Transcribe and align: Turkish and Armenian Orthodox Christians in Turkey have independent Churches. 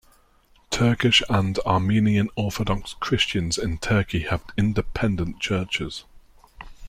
Turkish 0.71 1.21
and 1.29 1.59
Armenian 1.59 2.29
Orthodox 2.35 2.95
Christians 2.95 3.59
in 3.59 3.77
Turkey 3.77 4.21
have 4.23 4.43
independent 4.57 5.39
Churches. 5.39 6.05